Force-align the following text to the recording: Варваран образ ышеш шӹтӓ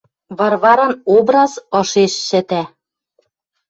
Варваран 0.37 0.93
образ 1.15 1.51
ышеш 1.81 2.13
шӹтӓ 2.27 2.63